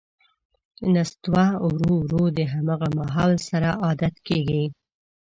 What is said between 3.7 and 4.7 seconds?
عادت کېږي.